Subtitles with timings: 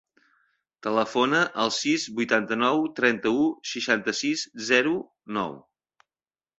[0.87, 4.99] Telefona al sis, vuitanta-nou, trenta-u, seixanta-sis, zero,
[5.41, 5.59] nou.